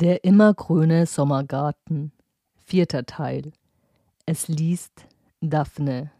[0.00, 2.12] Der immergrüne Sommergarten.
[2.64, 3.50] Vierter Teil.
[4.26, 5.08] Es liest
[5.40, 6.12] Daphne.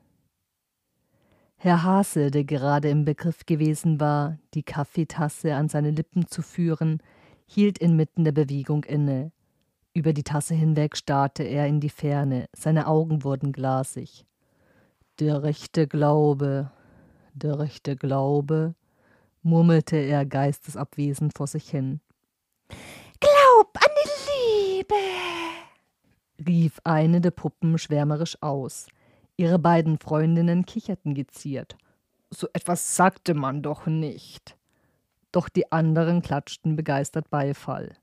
[1.59, 7.00] Herr Hase, der gerade im Begriff gewesen war, die Kaffeetasse an seine Lippen zu führen,
[7.46, 9.30] hielt inmitten der Bewegung inne.
[9.95, 14.26] Über die Tasse hinweg starrte er in die Ferne, seine Augen wurden glasig.
[15.21, 16.72] Der rechte Glaube,
[17.32, 18.75] der rechte Glaube,
[19.45, 22.00] murmelte er geistesabwesend vor sich hin.
[23.21, 24.95] Glaub an die Liebe,
[26.47, 28.87] rief eine der Puppen schwärmerisch aus.
[29.37, 31.77] Ihre beiden Freundinnen kicherten geziert.
[32.31, 34.56] So etwas sagte man doch nicht.
[35.33, 37.97] Doch die anderen klatschten begeistert Beifall.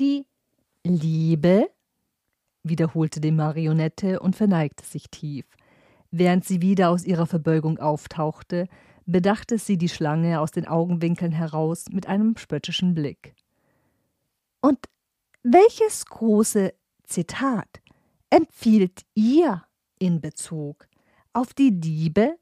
[0.00, 0.26] Die
[0.84, 1.70] Liebe?
[2.64, 5.46] wiederholte die Marionette und verneigte sich tief.
[6.10, 8.68] Während sie wieder aus ihrer Verbeugung auftauchte,
[9.06, 13.34] bedachte sie die Schlange aus den Augenwinkeln heraus mit einem spöttischen Blick.
[14.60, 14.78] Und
[15.42, 16.74] welches große
[17.08, 17.80] Zitat
[18.28, 19.64] empfiehlt ihr
[19.98, 20.86] in Bezug
[21.32, 22.38] auf die Liebe,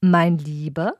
[0.00, 0.94] mein Lieber?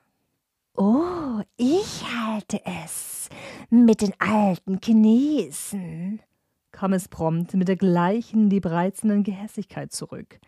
[0.77, 3.29] Oh, ich halte es
[3.69, 6.23] mit den alten Chinesen,
[6.71, 10.39] kam es prompt mit der gleichen liebreizenden Gehässigkeit zurück.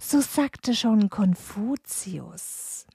[0.00, 2.86] So sagte schon Konfuzius.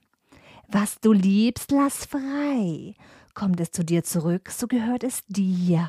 [0.68, 2.94] Was du liebst, lass frei.
[3.32, 5.88] Kommt es zu dir zurück, so gehört es dir.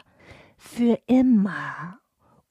[0.58, 2.00] Für immer.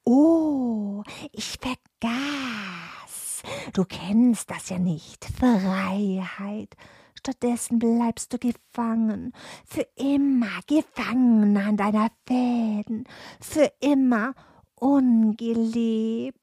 [0.04, 1.02] Oh,
[1.32, 3.42] ich vergaß.
[3.72, 5.24] Du kennst das ja nicht.
[5.24, 6.76] Freiheit.
[7.18, 9.32] Stattdessen bleibst du gefangen,
[9.64, 13.04] für immer gefangen an deiner Fäden,
[13.40, 14.34] für immer
[14.74, 16.34] ungelebt.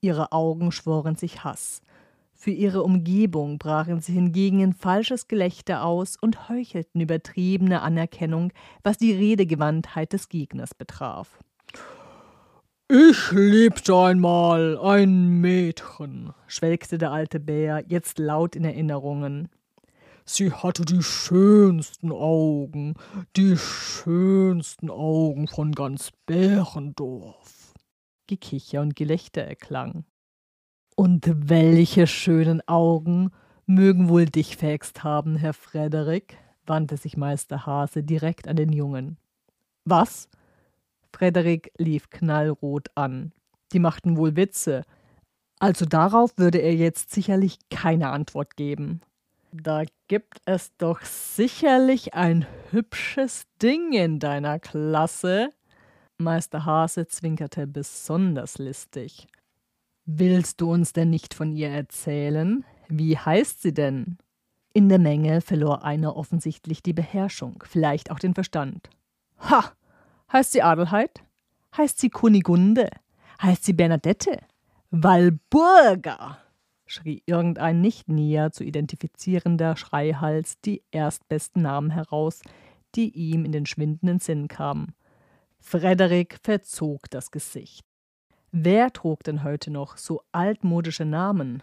[0.00, 1.82] Ihre Augen schworen sich Hass.
[2.32, 8.52] Für ihre Umgebung brachen sie hingegen in falsches Gelächter aus und heuchelten übertriebene Anerkennung,
[8.82, 11.38] was die Redegewandtheit des Gegners betraf.
[12.88, 19.48] Ich liebte einmal ein Mädchen, schwelgte der alte Bär, jetzt laut in Erinnerungen.
[20.26, 22.94] Sie hatte die schönsten Augen,
[23.36, 27.72] die schönsten Augen von ganz Bärendorf.
[28.26, 30.04] Gekicher und Gelächter erklang.
[30.94, 33.30] Und welche schönen Augen
[33.64, 36.36] mögen wohl dich fängst haben, Herr Frederik?
[36.66, 39.16] wandte sich Meister Hase direkt an den Jungen.
[39.86, 40.28] Was?
[41.24, 43.32] Frederik lief knallrot an.
[43.72, 44.84] Die machten wohl Witze.
[45.58, 49.00] Also darauf würde er jetzt sicherlich keine Antwort geben.
[49.50, 55.48] Da gibt es doch sicherlich ein hübsches Ding in deiner Klasse.
[56.18, 59.26] Meister Hase zwinkerte besonders listig.
[60.04, 62.66] Willst du uns denn nicht von ihr erzählen?
[62.88, 64.18] Wie heißt sie denn?
[64.74, 68.90] In der Menge verlor einer offensichtlich die Beherrschung, vielleicht auch den Verstand.
[69.38, 69.72] Ha!
[70.34, 71.22] Heißt sie Adelheid?
[71.76, 72.90] Heißt sie Kunigunde?
[73.40, 74.40] Heißt sie Bernadette?
[74.90, 76.38] Walburga!
[76.86, 82.42] schrie irgendein nicht näher zu identifizierender Schreihals die erstbesten Namen heraus,
[82.96, 84.96] die ihm in den schwindenden Sinn kamen.
[85.60, 87.86] Frederik verzog das Gesicht.
[88.50, 91.62] Wer trug denn heute noch so altmodische Namen?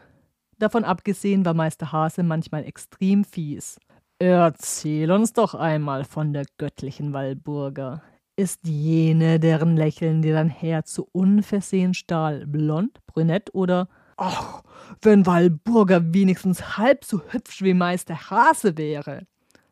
[0.60, 3.82] Davon abgesehen war Meister Hase manchmal extrem fies.
[4.18, 8.02] Erzähl uns doch einmal von der göttlichen Walburga.
[8.38, 13.88] Ist jene, deren Lächeln dir dein Herz so unversehen stahl, blond, brünett oder
[14.18, 14.62] Ach,
[15.02, 19.26] wenn Walburga wenigstens halb so hübsch wie Meister Hase wäre,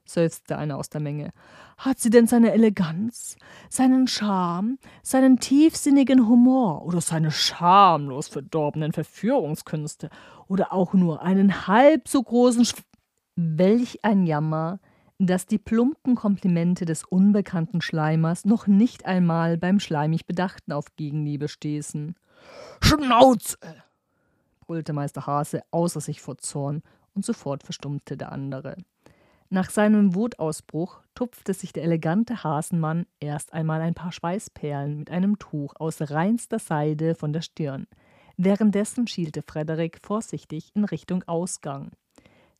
[0.06, 1.30] seufzte einer aus der Menge.
[1.78, 3.38] Hat sie denn seine Eleganz,
[3.70, 10.10] seinen Charme, seinen tiefsinnigen Humor oder seine schamlos verdorbenen Verführungskünste
[10.48, 12.74] oder auch nur einen halb so großen Sch
[13.36, 14.80] Welch ein Jammer,
[15.20, 21.48] dass die plumpen Komplimente des unbekannten Schleimers noch nicht einmal beim schleimig Bedachten auf Gegenliebe
[21.50, 22.16] stießen.
[22.82, 23.58] Schnauze!
[24.62, 26.82] brüllte Meister Hase außer sich vor Zorn,
[27.16, 28.78] und sofort verstummte der andere.
[29.50, 35.40] Nach seinem Wutausbruch tupfte sich der elegante Hasenmann erst einmal ein paar Schweißperlen mit einem
[35.40, 37.88] Tuch aus reinster Seide von der Stirn.
[38.38, 41.92] Währenddessen schielte Frederik vorsichtig in Richtung Ausgang.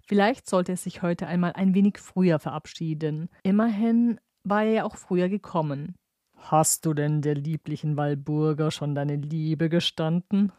[0.10, 3.30] Vielleicht sollte er sich heute einmal ein wenig früher verabschieden.
[3.44, 5.94] Immerhin war er ja auch früher gekommen.
[6.36, 10.52] Hast du denn der lieblichen Walburger schon deine Liebe gestanden?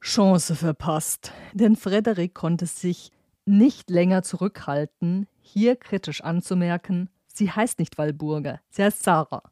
[0.00, 3.10] Chance verpasst, denn Frederik konnte sich
[3.46, 9.42] nicht länger zurückhalten, hier kritisch anzumerken, sie heißt nicht Walburger, sie heißt Sarah.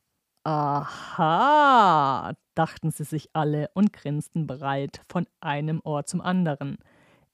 [0.45, 6.79] Aha, dachten sie sich alle und grinsten bereit von einem Ohr zum anderen.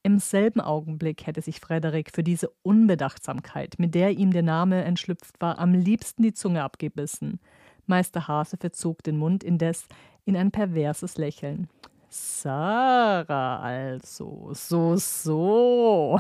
[0.05, 5.41] Im selben Augenblick hätte sich Frederik für diese Unbedachtsamkeit, mit der ihm der Name entschlüpft
[5.41, 7.39] war, am liebsten die Zunge abgebissen.
[7.87, 9.87] Meister Hase verzog den Mund indes
[10.25, 11.69] in ein perverses Lächeln.
[12.09, 16.19] Sarah also, so, so.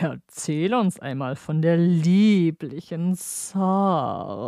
[0.00, 4.46] Erzähl uns einmal von der lieblichen Sarah.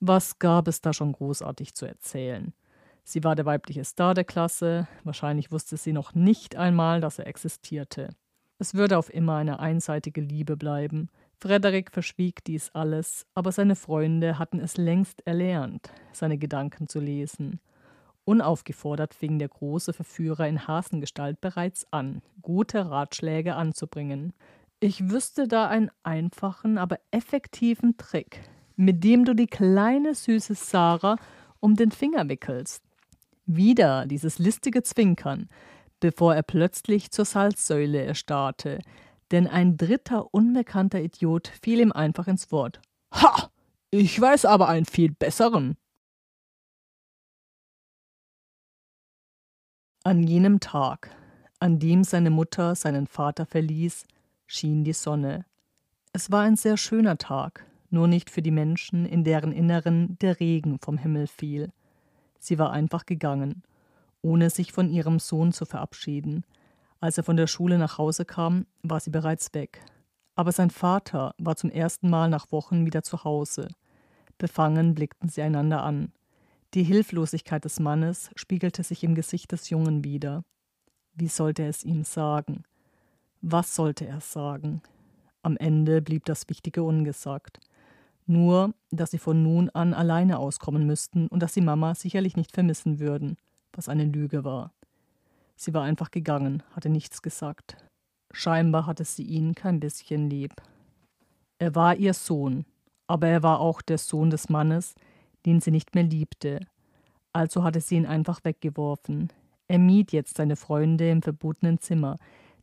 [0.00, 2.52] Was gab es da schon großartig zu erzählen?
[3.08, 7.28] Sie war der weibliche Star der Klasse, wahrscheinlich wusste sie noch nicht einmal, dass er
[7.28, 8.08] existierte.
[8.58, 11.08] Es würde auf immer eine einseitige Liebe bleiben.
[11.38, 17.60] Frederik verschwieg dies alles, aber seine Freunde hatten es längst erlernt, seine Gedanken zu lesen.
[18.24, 24.32] Unaufgefordert fing der große Verführer in Hasengestalt bereits an, gute Ratschläge anzubringen.
[24.80, 28.40] Ich wüsste da einen einfachen, aber effektiven Trick,
[28.74, 31.14] mit dem du die kleine süße Sarah
[31.60, 32.85] um den Finger wickelst.
[33.46, 35.48] Wieder dieses listige Zwinkern,
[36.00, 38.80] bevor er plötzlich zur Salzsäule erstarrte,
[39.30, 42.80] denn ein dritter unbekannter Idiot fiel ihm einfach ins Wort.
[43.12, 43.50] Ha!
[43.90, 45.76] Ich weiß aber einen viel besseren.
[50.02, 51.10] An jenem Tag,
[51.58, 54.06] an dem seine Mutter seinen Vater verließ,
[54.46, 55.46] schien die Sonne.
[56.12, 60.40] Es war ein sehr schöner Tag, nur nicht für die Menschen, in deren Inneren der
[60.40, 61.72] Regen vom Himmel fiel.
[62.46, 63.64] Sie war einfach gegangen,
[64.22, 66.44] ohne sich von ihrem Sohn zu verabschieden.
[67.00, 69.80] Als er von der Schule nach Hause kam, war sie bereits weg.
[70.36, 73.66] Aber sein Vater war zum ersten Mal nach Wochen wieder zu Hause.
[74.38, 76.12] Befangen blickten sie einander an.
[76.72, 80.44] Die Hilflosigkeit des Mannes spiegelte sich im Gesicht des Jungen wider.
[81.14, 82.62] Wie sollte er es ihm sagen?
[83.40, 84.82] Was sollte er sagen?
[85.42, 87.58] Am Ende blieb das Wichtige ungesagt.
[88.26, 92.52] Nur, dass sie von nun an alleine auskommen müssten und dass sie Mama sicherlich nicht
[92.52, 93.36] vermissen würden,
[93.72, 94.72] was eine Lüge war.
[95.54, 97.76] Sie war einfach gegangen, hatte nichts gesagt.
[98.32, 100.52] Scheinbar hatte sie ihn kein bisschen lieb.
[101.58, 102.66] Er war ihr Sohn,
[103.06, 104.94] aber er war auch der Sohn des Mannes,
[105.46, 106.60] den sie nicht mehr liebte.
[107.32, 109.32] Also hatte sie ihn einfach weggeworfen.
[109.68, 112.18] Er mied jetzt seine Freunde im verbotenen Zimmer,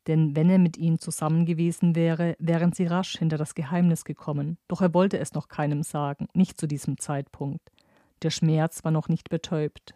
[0.08, 4.58] denn wenn er mit ihnen zusammen gewesen wäre, wären sie rasch hinter das Geheimnis gekommen.
[4.68, 7.72] Doch er wollte es noch keinem sagen, nicht zu diesem Zeitpunkt.
[8.22, 9.94] Der Schmerz war noch nicht betäubt.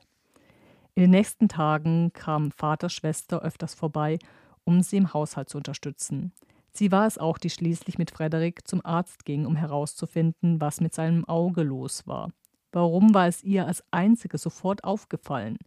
[0.96, 4.18] In den nächsten Tagen kam Vaters Schwester öfters vorbei,
[4.64, 6.34] um sie im Haushalt zu unterstützen.
[6.72, 10.94] Sie war es auch, die schließlich mit Frederik zum Arzt ging, um herauszufinden, was mit
[10.94, 12.32] seinem Auge los war.
[12.72, 15.58] Warum war es ihr als einzige sofort aufgefallen?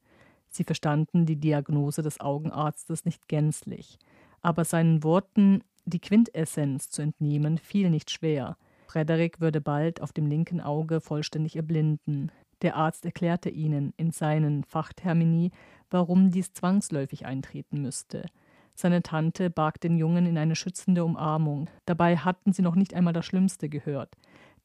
[0.51, 3.99] Sie verstanden die Diagnose des Augenarztes nicht gänzlich,
[4.43, 8.57] aber seinen Worten die Quintessenz zu entnehmen fiel nicht schwer.
[8.87, 12.33] Frederik würde bald auf dem linken Auge vollständig erblinden.
[12.63, 15.51] Der Arzt erklärte ihnen in seinen Fachtermini,
[15.91, 18.27] warum dies zwangsläufig eintreten müsste.
[18.75, 21.69] Seine Tante barg den Jungen in eine schützende Umarmung.
[21.87, 24.17] Dabei hatten sie noch nicht einmal das Schlimmste gehört.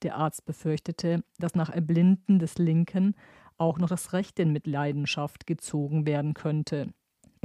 [0.04, 3.16] Der Arzt befürchtete, dass nach Erblinden des Linken
[3.57, 6.94] auch noch das Rechte in Mitleidenschaft gezogen werden könnte.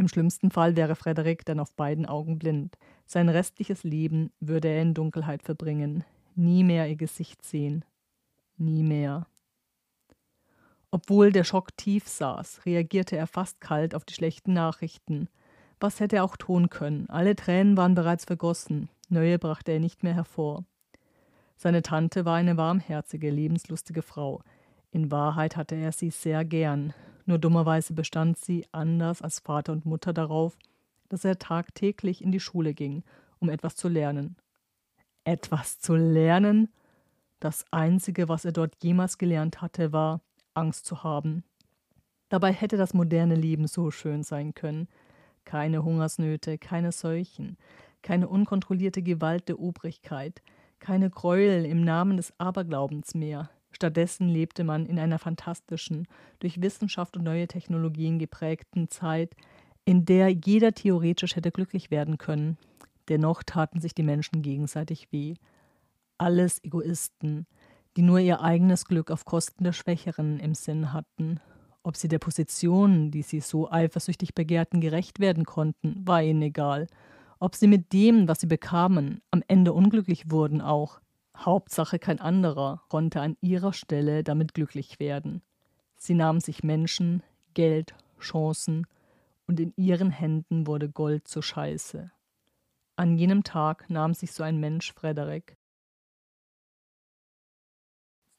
[0.00, 2.78] Im schlimmsten Fall wäre Frederik dann auf beiden Augen blind.
[3.04, 6.04] Sein restliches Leben würde er in Dunkelheit verbringen,
[6.34, 7.84] nie mehr ihr Gesicht sehen.
[8.56, 9.26] Nie mehr.
[10.90, 15.28] Obwohl der Schock tief saß, reagierte er fast kalt auf die schlechten Nachrichten.
[15.80, 17.10] Was hätte er auch tun können?
[17.10, 20.64] Alle Tränen waren bereits vergossen, neue brachte er nicht mehr hervor.
[21.58, 24.40] Seine Tante war eine warmherzige, lebenslustige Frau.
[24.92, 26.94] In Wahrheit hatte er sie sehr gern,
[27.30, 30.58] nur dummerweise bestand sie, anders als Vater und Mutter, darauf,
[31.08, 33.02] dass er tagtäglich in die Schule ging,
[33.38, 34.36] um etwas zu lernen.
[35.24, 36.68] Etwas zu lernen?
[37.38, 40.20] Das Einzige, was er dort jemals gelernt hatte, war,
[40.54, 41.44] Angst zu haben.
[42.28, 44.88] Dabei hätte das moderne Leben so schön sein können.
[45.44, 47.56] Keine Hungersnöte, keine Seuchen,
[48.02, 50.42] keine unkontrollierte Gewalt der Obrigkeit,
[50.80, 53.50] keine Gräuel im Namen des Aberglaubens mehr.
[53.80, 56.06] Stattdessen lebte man in einer fantastischen,
[56.38, 59.34] durch Wissenschaft und neue Technologien geprägten Zeit,
[59.86, 62.58] in der jeder theoretisch hätte glücklich werden können.
[63.08, 65.32] Dennoch taten sich die Menschen gegenseitig weh.
[66.18, 67.46] Alles Egoisten,
[67.96, 71.40] die nur ihr eigenes Glück auf Kosten der Schwächeren im Sinn hatten.
[71.82, 76.86] Ob sie der Position, die sie so eifersüchtig begehrten, gerecht werden konnten, war ihnen egal.
[77.38, 81.00] Ob sie mit dem, was sie bekamen, am Ende unglücklich wurden auch.
[81.40, 85.42] Hauptsache kein anderer konnte an ihrer Stelle damit glücklich werden.
[85.96, 87.22] Sie nahmen sich Menschen,
[87.54, 88.86] Geld, Chancen,
[89.46, 92.12] und in ihren Händen wurde Gold zur Scheiße.
[92.96, 95.56] An jenem Tag nahm sich so ein Mensch Frederik.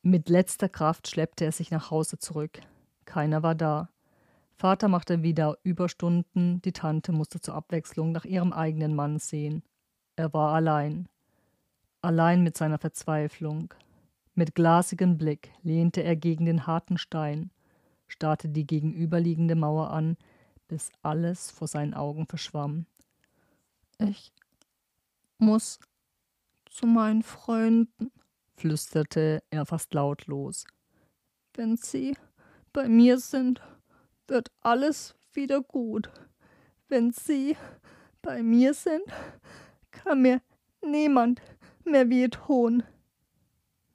[0.03, 2.61] Mit letzter Kraft schleppte er sich nach Hause zurück.
[3.05, 3.89] Keiner war da.
[4.55, 9.63] Vater machte wieder Überstunden, die Tante musste zur Abwechslung nach ihrem eigenen Mann sehen.
[10.15, 11.09] Er war allein.
[12.01, 13.73] Allein mit seiner Verzweiflung.
[14.33, 17.51] Mit glasigem Blick lehnte er gegen den harten Stein,
[18.07, 20.17] starrte die gegenüberliegende Mauer an,
[20.67, 22.85] bis alles vor seinen Augen verschwamm.
[23.99, 24.33] Ich
[25.37, 25.79] muss
[26.65, 28.11] zu meinen Freunden,
[28.55, 30.65] flüsterte er fast lautlos.
[31.53, 32.17] Wenn sie
[32.73, 33.61] bei mir sind,
[34.27, 36.09] wird alles wieder gut.
[36.87, 37.57] Wenn sie
[38.21, 39.03] bei mir sind,
[39.91, 40.41] kann mir
[40.81, 41.41] niemand
[41.85, 42.83] mehr wehtun.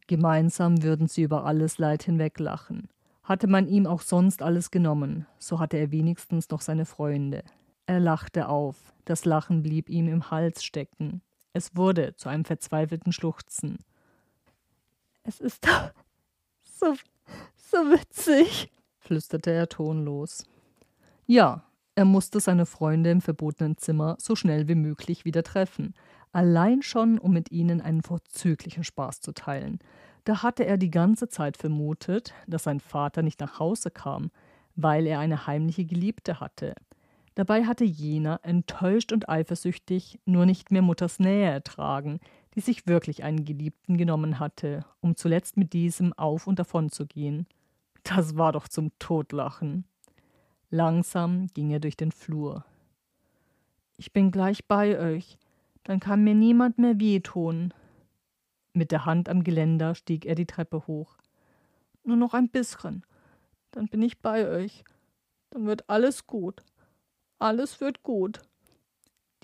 [0.07, 2.88] Gemeinsam würden sie über alles Leid hinweg lachen.
[3.23, 7.43] Hatte man ihm auch sonst alles genommen, so hatte er wenigstens noch seine Freunde.
[7.87, 11.23] Er lachte auf, das Lachen blieb ihm im Hals stecken.
[11.52, 13.78] Es wurde zu einem verzweifelten Schluchzen.
[15.25, 15.90] Es ist doch
[16.62, 16.95] so,
[17.57, 20.45] so witzig, flüsterte er tonlos.
[21.26, 21.64] Ja,
[21.97, 25.95] er musste seine Freunde im verbotenen Zimmer so schnell wie möglich wieder treffen,
[26.37, 29.78] allein schon, um mit ihnen einen vorzüglichen Spaß zu teilen.
[30.25, 34.31] Da hatte er die ganze Zeit vermutet, dass sein Vater nicht nach Hause kam,
[34.75, 36.75] weil er eine heimliche Geliebte hatte.
[37.37, 42.21] Dabei hatte jener, enttäuscht und eifersüchtig, nur nicht mehr Mutters Nähe ertragen,
[42.55, 47.07] die sich wirklich einen Geliebten genommen hatte, um zuletzt mit diesem auf und davon zu
[47.07, 47.47] gehen.
[48.02, 49.85] Das war doch zum Totlachen.
[50.69, 52.66] Langsam ging er durch den Flur.
[53.97, 55.38] Ich bin gleich bei euch,
[55.87, 57.73] dann kann mir niemand mehr wehtun.
[58.73, 61.16] Mit der Hand am Geländer stieg er die Treppe hoch.
[62.02, 63.07] Nur noch ein bisschen,
[63.71, 64.85] dann bin ich bei euch.
[65.50, 66.64] Dann wird alles gut.
[67.38, 68.43] Alles wird gut.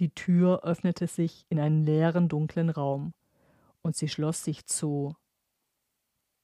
[0.01, 3.15] Die Tür öffnete sich in einen leeren, dunklen Raum,
[3.83, 5.15] und sie schloss sich zu.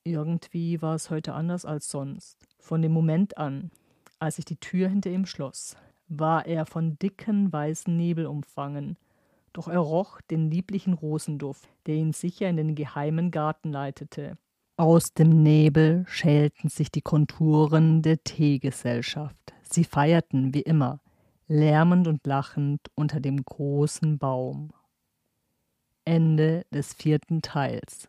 [0.04, 2.38] Irgendwie war es heute anders als sonst.
[2.60, 3.72] Von dem Moment an,
[4.20, 5.76] als sich die Tür hinter ihm schloss,
[6.06, 8.96] war er von dicken weißen Nebel umfangen,
[9.52, 14.36] doch er roch den lieblichen Rosenduft, der ihn sicher in den geheimen Garten leitete.
[14.76, 19.52] Aus dem Nebel schälten sich die Konturen der Teegesellschaft.
[19.62, 21.00] Sie feierten wie immer,
[21.48, 24.72] lärmend und lachend unter dem großen Baum.
[26.04, 28.08] Ende des vierten Teils.